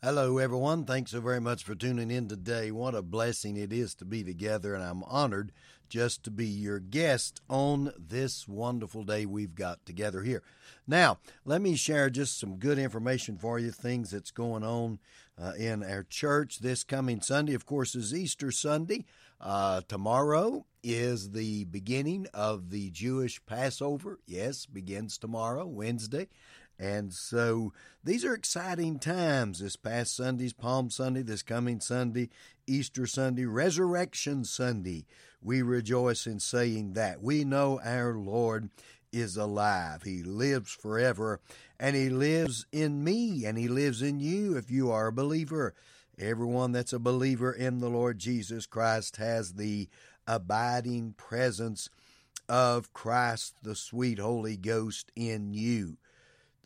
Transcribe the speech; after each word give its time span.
Hello, 0.00 0.38
everyone. 0.38 0.84
Thanks 0.84 1.10
so 1.10 1.20
very 1.20 1.40
much 1.40 1.64
for 1.64 1.74
tuning 1.74 2.12
in 2.12 2.28
today. 2.28 2.70
What 2.70 2.94
a 2.94 3.02
blessing 3.02 3.56
it 3.56 3.72
is 3.72 3.96
to 3.96 4.04
be 4.04 4.22
together, 4.22 4.72
and 4.72 4.84
I'm 4.84 5.02
honored 5.02 5.50
just 5.88 6.22
to 6.22 6.30
be 6.30 6.46
your 6.46 6.78
guest 6.78 7.40
on 7.50 7.92
this 7.98 8.46
wonderful 8.46 9.02
day 9.02 9.26
we've 9.26 9.56
got 9.56 9.84
together 9.84 10.22
here. 10.22 10.44
Now, 10.86 11.18
let 11.44 11.60
me 11.60 11.74
share 11.74 12.10
just 12.10 12.38
some 12.38 12.58
good 12.58 12.78
information 12.78 13.38
for 13.38 13.58
you, 13.58 13.72
things 13.72 14.12
that's 14.12 14.30
going 14.30 14.62
on 14.62 15.00
uh, 15.36 15.54
in 15.58 15.82
our 15.82 16.04
church 16.04 16.60
this 16.60 16.84
coming 16.84 17.20
Sunday. 17.20 17.54
Of 17.54 17.66
course, 17.66 17.96
is 17.96 18.14
Easter 18.14 18.52
Sunday. 18.52 19.04
Uh, 19.40 19.80
tomorrow 19.88 20.64
is 20.84 21.32
the 21.32 21.64
beginning 21.64 22.28
of 22.32 22.70
the 22.70 22.90
Jewish 22.90 23.44
Passover. 23.46 24.20
Yes, 24.26 24.64
begins 24.64 25.18
tomorrow, 25.18 25.66
Wednesday. 25.66 26.28
And 26.78 27.12
so 27.12 27.72
these 28.04 28.24
are 28.24 28.34
exciting 28.34 28.98
times. 29.00 29.58
This 29.58 29.74
past 29.76 30.14
Sunday's 30.14 30.52
Palm 30.52 30.90
Sunday, 30.90 31.22
this 31.22 31.42
coming 31.42 31.80
Sunday, 31.80 32.30
Easter 32.66 33.06
Sunday, 33.06 33.46
Resurrection 33.46 34.44
Sunday. 34.44 35.06
We 35.42 35.62
rejoice 35.62 36.26
in 36.26 36.38
saying 36.38 36.92
that. 36.92 37.20
We 37.20 37.44
know 37.44 37.80
our 37.84 38.14
Lord 38.14 38.70
is 39.12 39.36
alive. 39.36 40.02
He 40.04 40.22
lives 40.22 40.70
forever, 40.72 41.40
and 41.80 41.96
He 41.96 42.10
lives 42.10 42.66
in 42.70 43.02
me, 43.02 43.44
and 43.44 43.58
He 43.58 43.66
lives 43.66 44.02
in 44.02 44.20
you 44.20 44.56
if 44.56 44.70
you 44.70 44.90
are 44.90 45.08
a 45.08 45.12
believer. 45.12 45.74
Everyone 46.18 46.72
that's 46.72 46.92
a 46.92 46.98
believer 46.98 47.52
in 47.52 47.78
the 47.78 47.88
Lord 47.88 48.18
Jesus 48.18 48.66
Christ 48.66 49.16
has 49.16 49.54
the 49.54 49.88
abiding 50.26 51.14
presence 51.16 51.88
of 52.48 52.92
Christ, 52.92 53.62
the 53.62 53.74
sweet 53.74 54.18
Holy 54.18 54.56
Ghost 54.56 55.10
in 55.16 55.52
you 55.54 55.96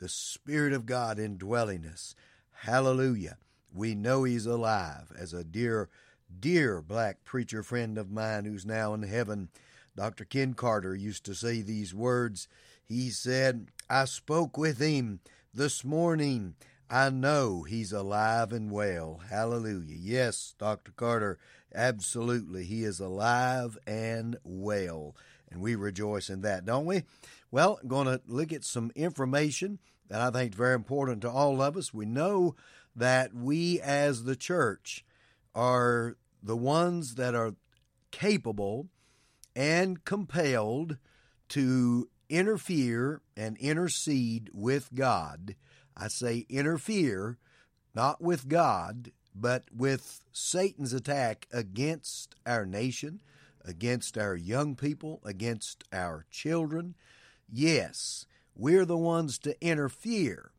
the 0.03 0.09
Spirit 0.09 0.73
of 0.73 0.85
God 0.85 1.21
indwelling 1.21 1.87
us. 1.87 2.17
Hallelujah. 2.51 3.37
We 3.73 3.95
know 3.95 4.25
He's 4.25 4.47
alive. 4.47 5.13
As 5.17 5.33
a 5.33 5.45
dear, 5.45 5.89
dear 6.41 6.83
black 6.83 7.23
preacher 7.23 7.63
friend 7.63 7.97
of 7.97 8.11
mine 8.11 8.45
who's 8.45 8.67
now 8.67 8.95
in 8.95 9.05
heaven, 9.05 9.49
Dr. 9.95 10.25
Ken 10.25 10.55
Carter, 10.55 10.97
used 10.97 11.25
to 11.27 11.37
say 11.37 11.63
these 11.63 11.95
words. 11.95 12.49
He 12.85 13.11
said, 13.11 13.69
I 13.89 14.07
spoke 14.07 14.59
with 14.59 14.81
Him 14.81 15.21
this 15.55 15.85
morning. 15.85 16.57
I 16.91 17.09
know 17.11 17.63
He's 17.63 17.93
alive 17.93 18.53
and 18.53 18.73
well. 18.73 19.21
Hallelujah. 19.31 19.97
Yes, 19.97 20.57
Dr. 20.59 20.91
Carter, 20.97 21.39
absolutely. 21.73 22.65
He 22.65 22.83
is 22.83 22.99
alive 22.99 23.79
and 23.87 24.37
well. 24.43 25.15
And 25.49 25.61
we 25.61 25.77
rejoice 25.77 26.29
in 26.29 26.41
that, 26.41 26.65
don't 26.65 26.87
we? 26.87 27.05
Well, 27.53 27.79
I'm 27.81 27.89
going 27.89 28.07
to 28.09 28.21
look 28.27 28.53
at 28.53 28.65
some 28.65 28.91
information 28.97 29.79
that 30.09 30.21
I 30.21 30.31
think 30.31 30.53
is 30.53 30.59
very 30.59 30.75
important 30.75 31.23
to 31.23 31.31
all 31.31 31.61
of 31.63 31.77
us. 31.77 31.95
We 31.95 32.07
know 32.07 32.55
that 32.95 33.35
we 33.35 33.81
as 33.81 34.25
the 34.25 34.37
church 34.37 35.05
are 35.55 36.17
the 36.43 36.57
ones 36.57 37.15
that 37.15 37.35
are 37.35 37.55
capable 38.11 38.89
and 39.55 40.05
compelled 40.05 40.99
to 41.51 42.09
interfere 42.29 43.21
and 43.37 43.57
intercede 43.59 44.51
with 44.53 44.91
God. 44.95 45.55
I 45.97 46.09
say 46.09 46.47
interfere, 46.49 47.39
not 47.95 48.21
with 48.21 48.49
God, 48.49 49.13
but 49.35 49.65
with 49.75 50.23
Satan's 50.33 50.93
attack 50.93 51.47
against 51.53 52.35
our 52.47 52.65
nation, 52.65 53.21
against 53.65 54.19
our 54.19 54.35
young 54.35 54.77
people, 54.77 55.21
against 55.25 55.85
our 55.93 56.27
children. 56.31 56.95
Yes, 57.51 58.27
we're 58.57 58.85
the 58.85 58.97
ones 58.97 59.39
to 59.39 59.57
interfere 59.65 60.51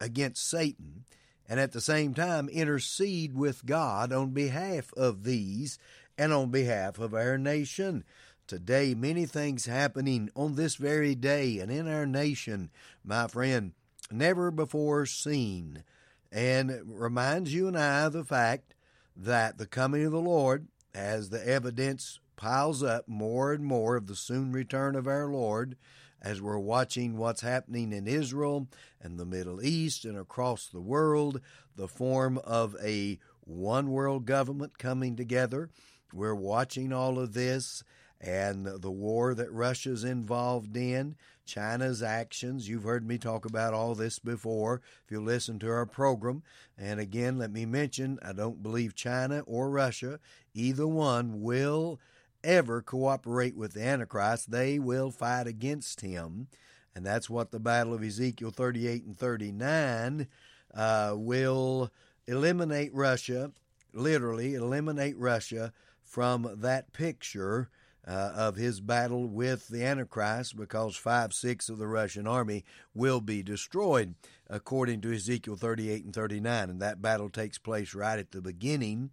against 0.00 0.48
Satan 0.48 1.04
and 1.48 1.58
at 1.58 1.72
the 1.72 1.80
same 1.80 2.14
time 2.14 2.48
intercede 2.48 3.34
with 3.34 3.66
God 3.66 4.12
on 4.12 4.30
behalf 4.30 4.92
of 4.94 5.24
these 5.24 5.78
and 6.16 6.32
on 6.32 6.50
behalf 6.50 6.98
of 6.98 7.14
our 7.14 7.38
nation. 7.38 8.04
Today, 8.46 8.94
many 8.94 9.26
things 9.26 9.66
happening 9.66 10.30
on 10.34 10.54
this 10.54 10.76
very 10.76 11.14
day 11.14 11.58
and 11.58 11.70
in 11.70 11.88
our 11.88 12.06
nation, 12.06 12.70
my 13.04 13.26
friend, 13.26 13.72
never 14.10 14.50
before 14.50 15.06
seen, 15.06 15.84
and 16.32 16.80
reminds 16.84 17.54
you 17.54 17.68
and 17.68 17.78
I 17.78 18.02
of 18.02 18.12
the 18.12 18.24
fact 18.24 18.74
that 19.16 19.58
the 19.58 19.66
coming 19.66 20.04
of 20.04 20.12
the 20.12 20.20
Lord, 20.20 20.68
as 20.94 21.30
the 21.30 21.46
evidence 21.46 22.18
piles 22.36 22.82
up 22.82 23.06
more 23.06 23.52
and 23.52 23.64
more 23.64 23.96
of 23.96 24.06
the 24.06 24.16
soon 24.16 24.52
return 24.52 24.96
of 24.96 25.06
our 25.06 25.26
Lord, 25.26 25.76
as 26.22 26.40
we're 26.40 26.58
watching 26.58 27.16
what's 27.16 27.40
happening 27.40 27.92
in 27.92 28.06
Israel 28.06 28.68
and 29.00 29.18
the 29.18 29.24
Middle 29.24 29.62
East 29.62 30.04
and 30.04 30.18
across 30.18 30.66
the 30.66 30.80
world, 30.80 31.40
the 31.76 31.88
form 31.88 32.38
of 32.44 32.76
a 32.82 33.18
one 33.40 33.90
world 33.90 34.26
government 34.26 34.78
coming 34.78 35.16
together. 35.16 35.70
We're 36.12 36.34
watching 36.34 36.92
all 36.92 37.18
of 37.18 37.32
this 37.32 37.82
and 38.20 38.66
the 38.66 38.90
war 38.90 39.34
that 39.34 39.50
Russia's 39.50 40.04
involved 40.04 40.76
in, 40.76 41.16
China's 41.46 42.02
actions. 42.02 42.68
You've 42.68 42.84
heard 42.84 43.06
me 43.06 43.16
talk 43.16 43.46
about 43.46 43.72
all 43.72 43.94
this 43.94 44.18
before 44.18 44.82
if 45.04 45.10
you 45.10 45.20
listen 45.20 45.58
to 45.60 45.70
our 45.70 45.86
program. 45.86 46.42
And 46.76 47.00
again, 47.00 47.38
let 47.38 47.50
me 47.50 47.64
mention 47.64 48.18
I 48.22 48.32
don't 48.32 48.62
believe 48.62 48.94
China 48.94 49.42
or 49.46 49.70
Russia, 49.70 50.20
either 50.52 50.86
one, 50.86 51.40
will 51.40 51.98
ever 52.42 52.82
cooperate 52.82 53.56
with 53.56 53.74
the 53.74 53.82
Antichrist, 53.82 54.50
they 54.50 54.78
will 54.78 55.10
fight 55.10 55.46
against 55.46 56.00
him. 56.00 56.48
And 56.94 57.06
that's 57.06 57.30
what 57.30 57.50
the 57.50 57.60
Battle 57.60 57.94
of 57.94 58.02
Ezekiel 58.02 58.50
38 58.50 59.04
and 59.04 59.16
39 59.16 60.26
uh, 60.74 61.14
will 61.16 61.90
eliminate 62.26 62.92
Russia, 62.94 63.52
literally 63.92 64.54
eliminate 64.54 65.16
Russia 65.16 65.72
from 66.02 66.56
that 66.58 66.92
picture 66.92 67.70
uh, 68.06 68.32
of 68.34 68.56
his 68.56 68.80
battle 68.80 69.26
with 69.26 69.68
the 69.68 69.84
Antichrist 69.84 70.56
because 70.56 70.96
five 70.96 71.32
sixths 71.32 71.68
of 71.68 71.78
the 71.78 71.86
Russian 71.86 72.26
army 72.26 72.64
will 72.94 73.20
be 73.20 73.42
destroyed, 73.42 74.14
according 74.48 75.00
to 75.02 75.12
Ezekiel 75.12 75.56
38 75.56 76.04
and 76.04 76.14
39. 76.14 76.70
And 76.70 76.80
that 76.80 77.02
battle 77.02 77.28
takes 77.28 77.58
place 77.58 77.94
right 77.94 78.18
at 78.18 78.32
the 78.32 78.40
beginning 78.40 79.10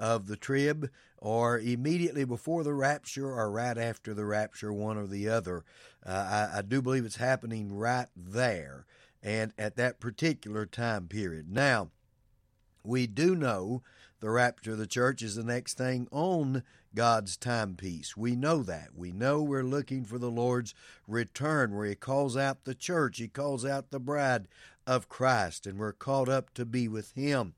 of 0.00 0.26
the 0.26 0.36
trib 0.36 0.90
or 1.18 1.60
immediately 1.60 2.24
before 2.24 2.64
the 2.64 2.72
rapture 2.72 3.28
or 3.28 3.50
right 3.50 3.76
after 3.76 4.14
the 4.14 4.24
rapture, 4.24 4.72
one 4.72 4.96
or 4.96 5.06
the 5.06 5.28
other. 5.28 5.62
Uh, 6.04 6.48
I, 6.52 6.58
I 6.58 6.62
do 6.62 6.80
believe 6.80 7.04
it's 7.04 7.16
happening 7.16 7.76
right 7.76 8.08
there 8.16 8.86
and 9.22 9.52
at 9.58 9.76
that 9.76 10.00
particular 10.00 10.64
time 10.64 11.06
period. 11.06 11.52
Now, 11.52 11.90
we 12.82 13.06
do 13.06 13.36
know 13.36 13.82
the 14.20 14.30
rapture 14.30 14.72
of 14.72 14.78
the 14.78 14.86
church 14.86 15.20
is 15.22 15.34
the 15.34 15.44
next 15.44 15.76
thing 15.76 16.08
on 16.10 16.62
God's 16.94 17.36
timepiece. 17.36 18.16
We 18.16 18.34
know 18.34 18.62
that. 18.62 18.88
We 18.96 19.12
know 19.12 19.42
we're 19.42 19.62
looking 19.62 20.04
for 20.04 20.18
the 20.18 20.30
Lord's 20.30 20.74
return 21.06 21.76
where 21.76 21.86
He 21.86 21.94
calls 21.94 22.36
out 22.36 22.64
the 22.64 22.74
church, 22.74 23.18
He 23.18 23.28
calls 23.28 23.66
out 23.66 23.90
the 23.90 24.00
bride 24.00 24.48
of 24.86 25.10
Christ, 25.10 25.66
and 25.66 25.78
we're 25.78 25.92
called 25.92 26.30
up 26.30 26.54
to 26.54 26.64
be 26.64 26.88
with 26.88 27.12
Him. 27.12 27.54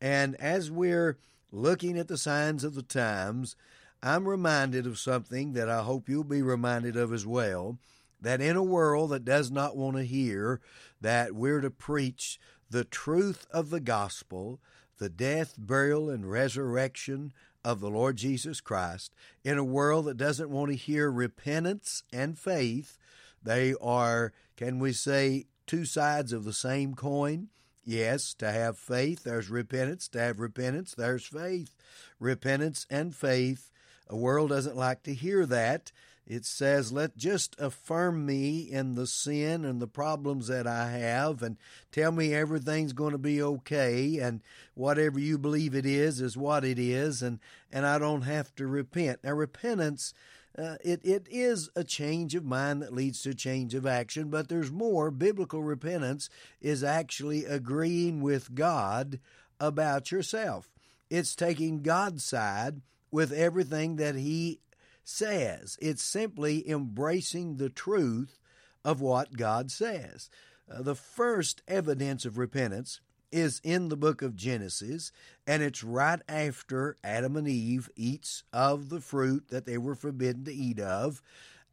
And 0.00 0.34
as 0.36 0.70
we're 0.70 1.16
looking 1.54 1.98
at 1.98 2.08
the 2.08 2.18
signs 2.18 2.64
of 2.64 2.74
the 2.74 2.82
times, 2.82 3.56
I'm 4.02 4.28
reminded 4.28 4.86
of 4.86 4.98
something 4.98 5.52
that 5.52 5.68
I 5.68 5.82
hope 5.82 6.08
you'll 6.08 6.24
be 6.24 6.42
reminded 6.42 6.96
of 6.96 7.12
as 7.12 7.26
well 7.26 7.78
that 8.20 8.40
in 8.40 8.56
a 8.56 8.62
world 8.62 9.10
that 9.10 9.24
does 9.24 9.50
not 9.50 9.76
want 9.76 9.96
to 9.96 10.04
hear 10.04 10.60
that 11.00 11.34
we're 11.34 11.60
to 11.60 11.70
preach 11.70 12.40
the 12.70 12.84
truth 12.84 13.46
of 13.50 13.70
the 13.70 13.80
gospel, 13.80 14.60
the 14.98 15.10
death, 15.10 15.54
burial, 15.58 16.08
and 16.08 16.30
resurrection 16.30 17.32
of 17.64 17.80
the 17.80 17.90
Lord 17.90 18.16
Jesus 18.16 18.60
Christ, 18.60 19.14
in 19.44 19.58
a 19.58 19.64
world 19.64 20.06
that 20.06 20.16
doesn't 20.16 20.50
want 20.50 20.70
to 20.70 20.76
hear 20.76 21.10
repentance 21.10 22.02
and 22.12 22.38
faith, 22.38 22.98
they 23.42 23.74
are, 23.80 24.32
can 24.56 24.78
we 24.78 24.92
say, 24.92 25.46
two 25.66 25.84
sides 25.84 26.32
of 26.32 26.44
the 26.44 26.52
same 26.52 26.94
coin. 26.94 27.48
Yes, 27.84 28.34
to 28.34 28.50
have 28.50 28.78
faith, 28.78 29.24
there's 29.24 29.50
repentance. 29.50 30.08
To 30.08 30.20
have 30.20 30.40
repentance, 30.40 30.94
there's 30.94 31.26
faith. 31.26 31.74
Repentance 32.18 32.86
and 32.88 33.14
faith. 33.14 33.70
A 34.08 34.16
world 34.16 34.50
doesn't 34.50 34.76
like 34.76 35.02
to 35.04 35.14
hear 35.14 35.44
that. 35.46 35.92
It 36.26 36.46
says, 36.46 36.90
let 36.90 37.18
just 37.18 37.54
affirm 37.58 38.24
me 38.24 38.60
in 38.60 38.94
the 38.94 39.06
sin 39.06 39.64
and 39.66 39.80
the 39.80 39.86
problems 39.86 40.46
that 40.46 40.66
I 40.66 40.88
have 40.90 41.42
and 41.42 41.58
tell 41.92 42.12
me 42.12 42.32
everything's 42.32 42.94
going 42.94 43.12
to 43.12 43.18
be 43.18 43.42
okay 43.42 44.18
and 44.18 44.40
whatever 44.72 45.20
you 45.20 45.36
believe 45.36 45.74
it 45.74 45.84
is 45.84 46.22
is 46.22 46.34
what 46.34 46.64
it 46.64 46.78
is 46.78 47.22
and, 47.22 47.40
and 47.70 47.84
I 47.84 47.98
don't 47.98 48.22
have 48.22 48.54
to 48.54 48.66
repent. 48.66 49.20
Now, 49.22 49.32
repentance 49.32 50.14
uh, 50.56 50.76
it, 50.84 51.00
it 51.04 51.26
is 51.30 51.68
a 51.74 51.82
change 51.82 52.34
of 52.34 52.44
mind 52.44 52.82
that 52.82 52.92
leads 52.92 53.22
to 53.22 53.34
change 53.34 53.74
of 53.74 53.86
action, 53.86 54.28
but 54.30 54.48
there's 54.48 54.70
more. 54.70 55.10
Biblical 55.10 55.62
repentance 55.62 56.28
is 56.60 56.84
actually 56.84 57.44
agreeing 57.44 58.20
with 58.20 58.54
God 58.54 59.18
about 59.58 60.12
yourself. 60.12 60.70
It's 61.10 61.34
taking 61.34 61.82
God's 61.82 62.24
side 62.24 62.82
with 63.10 63.32
everything 63.32 63.96
that 63.96 64.14
He 64.14 64.60
says. 65.02 65.76
It's 65.80 66.02
simply 66.02 66.68
embracing 66.68 67.56
the 67.56 67.70
truth 67.70 68.38
of 68.84 69.00
what 69.00 69.36
God 69.36 69.70
says. 69.70 70.30
Uh, 70.70 70.82
the 70.82 70.94
first 70.94 71.62
evidence 71.66 72.24
of 72.24 72.38
repentance 72.38 73.00
is 73.34 73.60
in 73.64 73.88
the 73.88 73.96
book 73.96 74.22
of 74.22 74.36
Genesis, 74.36 75.10
and 75.44 75.60
it's 75.60 75.82
right 75.82 76.20
after 76.28 76.96
Adam 77.02 77.36
and 77.36 77.48
Eve 77.48 77.90
eats 77.96 78.44
of 78.52 78.90
the 78.90 79.00
fruit 79.00 79.48
that 79.48 79.66
they 79.66 79.76
were 79.76 79.96
forbidden 79.96 80.44
to 80.44 80.54
eat 80.54 80.78
of. 80.78 81.20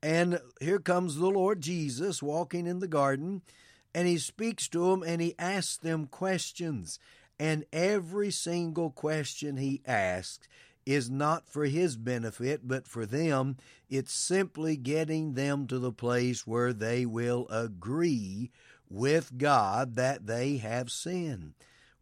And 0.01 0.39
here 0.59 0.79
comes 0.79 1.15
the 1.15 1.29
Lord 1.29 1.61
Jesus 1.61 2.23
walking 2.23 2.65
in 2.65 2.79
the 2.79 2.87
garden, 2.87 3.43
and 3.93 4.07
he 4.07 4.17
speaks 4.17 4.67
to 4.69 4.89
them 4.89 5.03
and 5.03 5.21
he 5.21 5.35
asks 5.37 5.77
them 5.77 6.07
questions. 6.07 6.97
And 7.39 7.65
every 7.71 8.31
single 8.31 8.89
question 8.89 9.57
he 9.57 9.81
asks 9.85 10.47
is 10.83 11.11
not 11.11 11.47
for 11.47 11.65
his 11.65 11.95
benefit, 11.95 12.67
but 12.67 12.87
for 12.87 13.05
them. 13.05 13.57
It's 13.87 14.13
simply 14.13 14.77
getting 14.77 15.33
them 15.33 15.67
to 15.67 15.77
the 15.77 15.91
place 15.91 16.47
where 16.47 16.73
they 16.73 17.05
will 17.05 17.47
agree 17.49 18.49
with 18.91 19.37
God 19.37 19.95
that 19.95 20.27
they 20.27 20.57
have 20.57 20.91
sinned. 20.91 21.53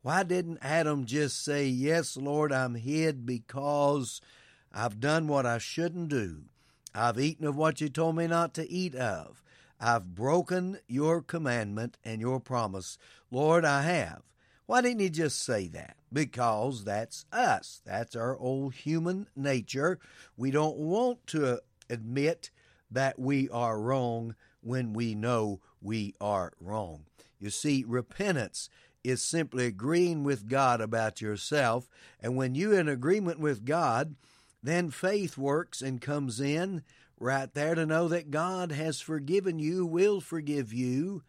Why 0.02 0.24
didn't 0.24 0.60
Adam 0.62 1.06
just 1.06 1.44
say, 1.44 1.68
Yes, 1.68 2.18
Lord, 2.18 2.52
I'm 2.52 2.76
hid 2.76 3.26
because 3.26 4.22
I've 4.74 5.00
done 5.00 5.28
what 5.28 5.46
I 5.46 5.60
shouldn't 5.60 6.10
do? 6.10 6.44
I've 6.96 7.20
eaten 7.20 7.46
of 7.46 7.56
what 7.56 7.80
you 7.80 7.90
told 7.90 8.16
me 8.16 8.26
not 8.26 8.54
to 8.56 8.70
eat 8.70 8.96
of. 8.96 9.44
I've 9.80 10.16
broken 10.16 10.80
your 10.88 11.22
commandment 11.22 11.98
and 12.04 12.20
your 12.20 12.40
promise. 12.40 12.98
Lord, 13.30 13.66
I 13.66 13.84
have. 13.84 14.24
Why 14.66 14.82
didn't 14.82 15.00
he 15.00 15.10
just 15.10 15.44
say 15.44 15.68
that? 15.68 15.96
Because 16.12 16.84
that's 16.84 17.26
us. 17.32 17.82
That's 17.86 18.16
our 18.16 18.38
old 18.38 18.74
human 18.74 19.28
nature. 19.36 20.00
We 20.38 20.52
don't 20.52 20.78
want 20.78 21.26
to 21.28 21.62
admit 21.90 22.50
that 22.92 23.20
we 23.20 23.50
are 23.50 23.80
wrong 23.80 24.36
when 24.62 24.94
we 24.94 25.16
know 25.16 25.60
we 25.82 26.14
are 26.20 26.52
wrong. 26.60 27.06
You 27.40 27.50
see, 27.50 27.86
repentance 27.88 28.70
is 29.04 29.22
simply 29.22 29.66
agreeing 29.66 30.24
with 30.24 30.50
God 30.50 30.82
about 30.82 31.22
yourself. 31.22 31.90
And 32.20 32.36
when 32.36 32.56
you're 32.56 32.80
in 32.80 32.90
agreement 32.90 33.40
with 33.40 33.66
God, 33.66 34.16
then 34.62 34.92
faith 34.92 35.38
works 35.38 35.82
and 35.82 36.02
comes 36.02 36.40
in 36.42 36.84
right 37.20 37.54
there 37.54 37.76
to 37.76 37.86
know 37.86 38.08
that 38.08 38.32
God 38.32 38.72
has 38.72 39.00
forgiven 39.00 39.60
you, 39.60 39.86
will 39.86 40.22
forgive 40.22 40.74
you, 40.74 41.24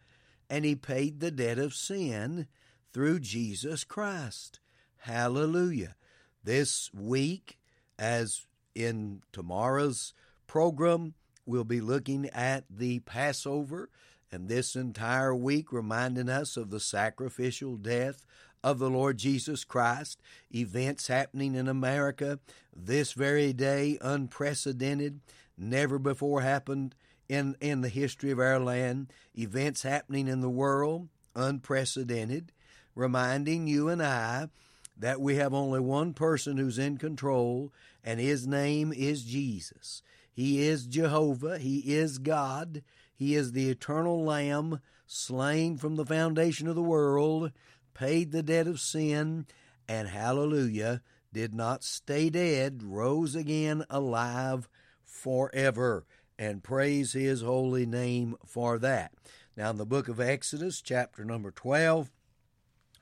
and 0.49 0.65
He 0.65 0.75
paid 0.75 1.19
the 1.19 1.31
debt 1.31 1.57
of 1.57 1.73
sin 1.73 2.47
through 2.93 3.19
Jesus 3.19 3.83
Christ. 3.83 4.59
Hallelujah. 4.97 5.95
This 6.43 6.89
week, 6.93 7.57
as 7.97 8.45
in 8.75 9.21
tomorrow's 9.31 10.13
program, 10.47 11.13
we'll 11.45 11.63
be 11.63 11.81
looking 11.81 12.27
at 12.27 12.65
the 12.69 12.99
Passover, 12.99 13.89
and 14.31 14.47
this 14.47 14.75
entire 14.75 15.35
week 15.35 15.71
reminding 15.71 16.29
us 16.29 16.55
of 16.55 16.69
the 16.69 16.79
sacrificial 16.79 17.75
death 17.75 18.25
of 18.63 18.79
the 18.79 18.89
Lord 18.89 19.17
Jesus 19.17 19.63
Christ, 19.63 20.21
events 20.53 21.07
happening 21.07 21.55
in 21.55 21.67
America 21.67 22.39
this 22.75 23.13
very 23.13 23.53
day, 23.53 23.97
unprecedented, 24.01 25.19
never 25.57 25.99
before 25.99 26.41
happened 26.41 26.95
in, 27.27 27.55
in 27.59 27.81
the 27.81 27.89
history 27.89 28.31
of 28.31 28.39
our 28.39 28.59
land, 28.59 29.11
events 29.37 29.83
happening 29.83 30.27
in 30.27 30.41
the 30.41 30.49
world, 30.49 31.09
unprecedented, 31.35 32.51
reminding 32.95 33.67
you 33.67 33.89
and 33.89 34.01
I 34.01 34.49
that 34.97 35.19
we 35.19 35.35
have 35.35 35.53
only 35.53 35.79
one 35.79 36.13
person 36.13 36.57
who's 36.57 36.77
in 36.77 36.97
control, 36.97 37.73
and 38.03 38.19
his 38.19 38.45
name 38.45 38.93
is 38.93 39.23
Jesus. 39.23 40.03
He 40.33 40.61
is 40.61 40.85
Jehovah, 40.85 41.57
He 41.57 41.79
is 41.93 42.17
God, 42.17 42.83
He 43.21 43.35
is 43.35 43.51
the 43.51 43.69
eternal 43.69 44.23
Lamb, 44.23 44.79
slain 45.05 45.77
from 45.77 45.95
the 45.95 46.07
foundation 46.07 46.67
of 46.67 46.73
the 46.73 46.81
world, 46.81 47.51
paid 47.93 48.31
the 48.31 48.41
debt 48.41 48.65
of 48.65 48.79
sin, 48.79 49.45
and 49.87 50.07
hallelujah, 50.07 51.03
did 51.31 51.53
not 51.53 51.83
stay 51.83 52.31
dead, 52.31 52.81
rose 52.81 53.35
again 53.35 53.85
alive 53.91 54.67
forever. 55.03 56.07
And 56.39 56.63
praise 56.63 57.13
His 57.13 57.43
holy 57.43 57.85
name 57.85 58.37
for 58.43 58.79
that. 58.79 59.11
Now, 59.55 59.69
in 59.69 59.77
the 59.77 59.85
book 59.85 60.07
of 60.07 60.19
Exodus, 60.19 60.81
chapter 60.81 61.23
number 61.23 61.51
12, 61.51 62.09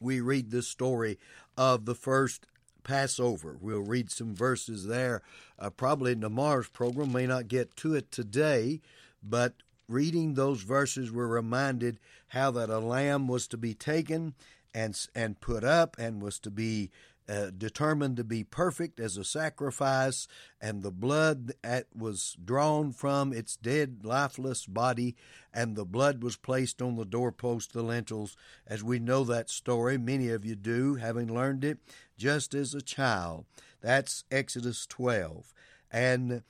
we 0.01 0.19
read 0.19 0.51
the 0.51 0.63
story 0.63 1.17
of 1.55 1.85
the 1.85 1.95
first 1.95 2.45
Passover. 2.83 3.57
We'll 3.61 3.79
read 3.79 4.11
some 4.11 4.35
verses 4.35 4.85
there. 4.85 5.21
Uh, 5.57 5.69
probably 5.69 6.11
in 6.11 6.19
tomorrow's 6.19 6.67
program, 6.67 7.13
may 7.13 7.25
not 7.25 7.47
get 7.47 7.77
to 7.77 7.95
it 7.95 8.11
today, 8.11 8.81
but 9.23 9.53
reading 9.89 10.33
those 10.33 10.61
verses, 10.61 11.11
we're 11.11 11.27
reminded 11.27 11.99
how 12.29 12.51
that 12.51 12.69
a 12.69 12.79
lamb 12.79 13.27
was 13.27 13.47
to 13.49 13.57
be 13.57 13.73
taken 13.73 14.35
and 14.73 15.07
and 15.15 15.41
put 15.41 15.63
up 15.63 15.97
and 15.97 16.21
was 16.21 16.39
to 16.39 16.51
be 16.51 16.91
uh, 17.29 17.51
determined 17.55 18.17
to 18.17 18.23
be 18.23 18.43
perfect 18.43 18.99
as 18.99 19.15
a 19.15 19.23
sacrifice, 19.23 20.27
and 20.59 20.81
the 20.81 20.91
blood 20.91 21.53
that 21.61 21.85
was 21.95 22.35
drawn 22.43 22.91
from 22.91 23.31
its 23.31 23.55
dead, 23.55 23.99
lifeless 24.03 24.65
body, 24.65 25.15
and 25.53 25.75
the 25.75 25.85
blood 25.85 26.23
was 26.23 26.35
placed 26.35 26.81
on 26.81 26.95
the 26.95 27.05
doorpost, 27.05 27.71
the 27.71 27.83
lintels, 27.83 28.35
as 28.65 28.83
we 28.83 28.97
know 28.97 29.23
that 29.23 29.47
story. 29.47 29.95
Many 29.95 30.29
of 30.29 30.43
you 30.43 30.55
do, 30.55 30.95
having 30.95 31.31
learned 31.31 31.63
it 31.63 31.77
just 32.17 32.55
as 32.55 32.73
a 32.73 32.81
child. 32.81 33.45
That's 33.79 34.23
Exodus 34.31 34.87
12. 34.87 35.53
And 35.91 36.41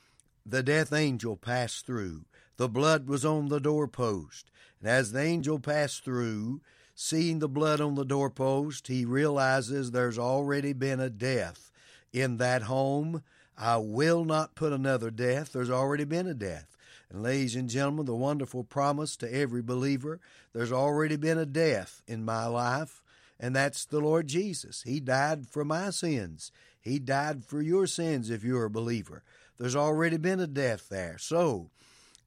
the 0.51 0.63
death 0.63 0.93
angel 0.93 1.35
passed 1.37 1.85
through. 1.85 2.25
The 2.57 2.69
blood 2.69 3.07
was 3.07 3.23
on 3.25 3.49
the 3.49 3.59
doorpost. 3.59 4.51
And 4.79 4.89
as 4.89 5.11
the 5.11 5.21
angel 5.21 5.59
passed 5.59 6.03
through, 6.03 6.61
Seeing 7.01 7.39
the 7.39 7.47
blood 7.47 7.79
on 7.79 7.95
the 7.95 8.03
doorpost, 8.03 8.89
he 8.89 9.05
realizes 9.05 9.91
there's 9.91 10.19
already 10.19 10.73
been 10.73 10.99
a 10.99 11.09
death 11.09 11.71
in 12.11 12.35
that 12.39 12.63
home. 12.63 13.23
I 13.57 13.77
will 13.77 14.25
not 14.25 14.53
put 14.53 14.73
another 14.73 15.09
death. 15.09 15.53
There's 15.53 15.69
already 15.69 16.03
been 16.03 16.27
a 16.27 16.33
death. 16.33 16.75
And, 17.09 17.23
ladies 17.23 17.55
and 17.55 17.69
gentlemen, 17.69 18.05
the 18.05 18.15
wonderful 18.15 18.65
promise 18.65 19.15
to 19.15 19.33
every 19.33 19.61
believer 19.61 20.19
there's 20.51 20.73
already 20.73 21.15
been 21.15 21.37
a 21.37 21.45
death 21.45 22.01
in 22.05 22.25
my 22.25 22.47
life, 22.47 23.01
and 23.39 23.55
that's 23.55 23.85
the 23.85 24.01
Lord 24.01 24.27
Jesus. 24.27 24.81
He 24.81 24.99
died 24.99 25.47
for 25.47 25.63
my 25.63 25.91
sins, 25.91 26.51
He 26.81 26.99
died 26.99 27.45
for 27.45 27.61
your 27.61 27.87
sins 27.87 28.29
if 28.29 28.43
you're 28.43 28.65
a 28.65 28.69
believer. 28.69 29.23
There's 29.59 29.75
already 29.75 30.17
been 30.17 30.39
a 30.39 30.47
death 30.47 30.87
there. 30.89 31.17
So, 31.19 31.69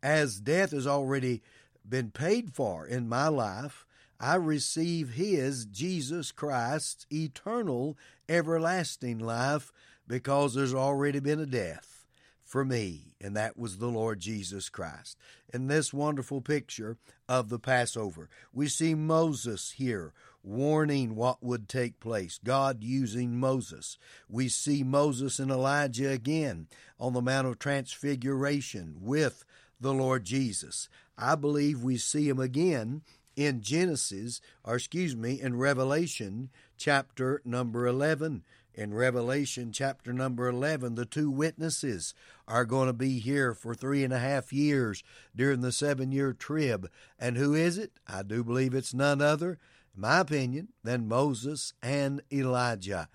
as 0.03 0.39
death 0.39 0.73
has 0.73 0.87
already 0.87 1.43
been 1.89 2.11
paid 2.11 2.53
for 2.55 2.87
in 2.87 3.09
my 3.09 3.29
life, 3.29 3.87
I 4.21 4.37
receive 4.37 5.15
His, 5.15 5.65
Jesus 5.65 6.31
Christ's, 6.31 7.07
eternal, 7.11 7.97
everlasting 8.29 9.19
life 9.19 9.73
because 10.07 10.55
there's 10.55 10.75
already 10.75 11.21
been 11.21 11.41
a 11.41 11.47
death 11.47 12.07
for 12.45 12.65
me, 12.67 13.15
and 13.19 13.35
that 13.35 13.57
was 13.57 13.79
the 13.79 13.89
Lord 13.89 14.21
Jesus 14.21 14.69
Christ. 14.69 15.17
In 15.55 15.69
this 15.69 15.93
wonderful 15.93 16.43
picture 16.43 16.99
of 17.27 17.49
the 17.49 17.59
Passover, 17.59 18.29
we 18.53 18.69
see 18.69 18.95
Moses 18.95 19.73
here 19.73 20.12
warning 20.43 21.15
what 21.15 21.43
would 21.43 21.69
take 21.69 22.01
place, 22.01 22.39
God 22.43 22.83
using 22.83 23.39
Moses. 23.39 23.99
We 24.29 24.49
see 24.49 24.83
Moses 24.83 25.39
and 25.39 25.51
Elijah 25.51 26.11
again 26.11 26.69
on 26.99 27.13
the 27.13 27.23
Mount 27.23 27.47
of 27.47 27.59
Transfiguration 27.59 28.97
with 29.01 29.45
the 29.81 29.93
Lord 29.93 30.25
Jesus. 30.25 30.89
I 31.17 31.35
believe 31.35 31.83
we 31.83 31.97
see 31.97 32.29
him 32.29 32.39
again 32.39 33.03
in 33.37 33.63
Genesis, 33.63 34.41
or 34.65 34.77
excuse 34.77 35.17
me, 35.17 35.41
in 35.41 35.57
Revelation 35.57 36.51
chapter 36.77 37.41
number 37.45 37.87
11. 37.87 38.45
In 38.75 38.95
Revelation 38.95 39.71
chapter 39.71 40.13
number 40.15 40.49
11, 40.49 40.95
the 40.95 41.05
two 41.05 41.31
witnesses 41.31 42.15
are 42.49 42.65
going 42.65 42.87
to 42.87 42.95
be 42.95 43.19
here 43.19 43.53
for 43.55 43.75
three 43.75 44.03
and 44.03 44.15
a 44.15 44.19
half 44.19 44.53
years 44.53 45.05
during 45.37 45.61
the 45.61 45.73
seven 45.73 46.11
year 46.11 46.33
trib. 46.33 46.91
And 47.19 47.37
who 47.37 47.55
is 47.55 47.77
it? 47.77 47.93
I 48.07 48.23
do 48.23 48.43
believe 48.43 48.75
it's 48.75 48.95
none 48.95 49.21
other, 49.21 49.59
in 49.95 50.01
my 50.01 50.21
opinion, 50.21 50.69
than 50.83 51.09
Moses 51.09 51.75
and 51.83 52.23
Elijah. 52.33 53.09